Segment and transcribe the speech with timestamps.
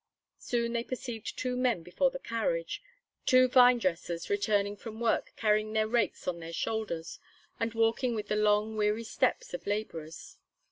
[0.39, 2.81] Soon they perceived two men before the carriage,
[3.27, 7.19] two vinedressers returning from work carrying their rakes on their shoulders,
[7.59, 10.37] and walking with the long, weary steps of laborers.